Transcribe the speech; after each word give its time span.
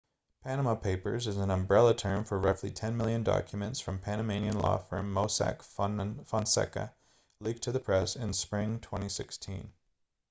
panama 0.43 0.73
papers 0.73 1.27
is 1.27 1.37
an 1.37 1.51
umbrella 1.51 1.93
term 1.93 2.23
for 2.23 2.39
roughly 2.39 2.71
ten 2.71 2.97
million 2.97 3.21
documents 3.21 3.79
from 3.79 3.99
panamanian 3.99 4.57
law 4.57 4.79
firm 4.79 5.13
mossack 5.13 5.61
fonseca 5.61 6.91
leaked 7.39 7.61
to 7.61 7.71
the 7.71 7.79
press 7.79 8.15
in 8.15 8.33
spring 8.33 8.79
2016 8.79 9.71